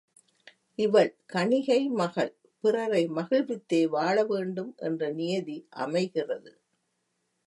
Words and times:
இவள் 0.79 1.11
கணிகை 1.33 1.89
மகள் 1.91 2.31
பிறரை 2.63 3.03
மகிழ்வித்தே 3.09 3.81
வாழ 3.87 4.15
வேண்டும் 4.23 4.71
என்ற 4.79 5.09
நியதி 5.11 5.57
அமைகிறது. 5.77 6.51